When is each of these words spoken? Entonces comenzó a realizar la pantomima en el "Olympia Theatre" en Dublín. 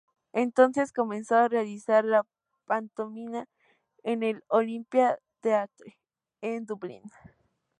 Entonces 0.33 0.93
comenzó 0.93 1.35
a 1.35 1.47
realizar 1.47 2.05
la 2.05 2.25
pantomima 2.65 3.45
en 4.01 4.23
el 4.23 4.43
"Olympia 4.47 5.19
Theatre" 5.41 5.99
en 6.41 6.65
Dublín. 6.65 7.03